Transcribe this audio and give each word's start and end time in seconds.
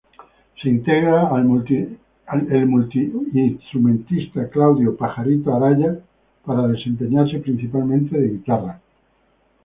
Se 0.59 0.67
integra 0.67 1.29
el 1.37 1.45
multi-instrumentista 2.65 4.49
Claudio 4.49 4.97
"Pajarito" 4.97 5.53
Araya, 5.55 5.99
para 6.43 6.67
desempeñarse 6.69 7.37
principalmente 7.37 8.17
de 8.19 8.29
guitarras. 8.29 8.81